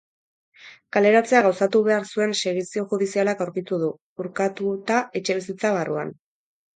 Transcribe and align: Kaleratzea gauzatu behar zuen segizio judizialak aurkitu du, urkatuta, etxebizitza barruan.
Kaleratzea 0.95 1.41
gauzatu 1.47 1.81
behar 1.87 2.07
zuen 2.15 2.33
segizio 2.39 2.85
judizialak 2.93 3.43
aurkitu 3.45 3.79
du, 3.83 3.91
urkatuta, 4.25 4.97
etxebizitza 5.21 5.73
barruan. 5.77 6.15